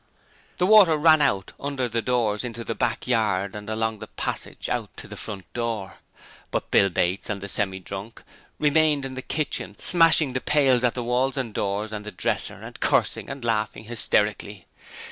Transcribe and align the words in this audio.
The 0.57 0.65
water 0.65 0.97
ran 0.97 1.21
out 1.21 1.53
under 1.59 1.87
the 1.87 2.01
doors 2.01 2.43
into 2.43 2.63
the 2.63 2.73
back 2.73 3.05
yard, 3.05 3.55
and 3.55 3.69
along 3.69 3.99
the 3.99 4.07
passage 4.07 4.67
out 4.67 4.89
to 4.97 5.07
the 5.07 5.15
front 5.15 5.45
door. 5.53 5.99
But 6.49 6.71
Bill 6.71 6.89
Bates 6.89 7.29
and 7.29 7.39
the 7.39 7.47
Semi 7.47 7.77
drunk 7.79 8.23
remained 8.57 9.05
in 9.05 9.13
the 9.13 9.21
kitchen, 9.21 9.77
smashing 9.77 10.33
the 10.33 10.41
pails 10.41 10.83
at 10.83 10.95
the 10.95 11.03
walls 11.03 11.37
and 11.37 11.53
doors 11.53 11.91
and 11.91 12.03
the 12.03 12.11
dresser, 12.11 12.55
and 12.55 12.79
cursing 12.79 13.29
and 13.29 13.45
laughing 13.45 13.83
hysterically. 13.83 14.65